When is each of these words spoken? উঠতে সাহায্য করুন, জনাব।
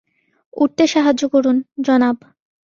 উঠতে 0.53 0.83
সাহায্য 0.87 1.23
করুন, 1.27 1.57
জনাব। 1.81 2.17